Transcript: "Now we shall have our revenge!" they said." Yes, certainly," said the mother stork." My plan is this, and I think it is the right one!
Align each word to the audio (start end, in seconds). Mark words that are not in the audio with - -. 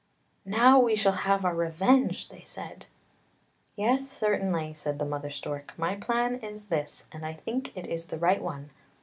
"Now 0.45 0.79
we 0.79 0.95
shall 0.95 1.13
have 1.29 1.45
our 1.45 1.53
revenge!" 1.53 2.29
they 2.29 2.41
said." 2.43 2.87
Yes, 3.75 4.09
certainly," 4.09 4.73
said 4.73 4.97
the 4.97 5.05
mother 5.05 5.29
stork." 5.29 5.73
My 5.77 5.93
plan 5.93 6.39
is 6.39 6.69
this, 6.69 7.05
and 7.11 7.23
I 7.23 7.33
think 7.33 7.77
it 7.77 7.85
is 7.85 8.05
the 8.07 8.17
right 8.17 8.41
one! 8.41 8.71